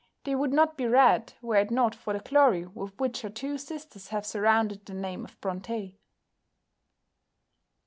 [0.23, 3.59] They would not be read, were it not for the glory with which her two
[3.59, 5.93] sisters have surrounded the name of Brontë.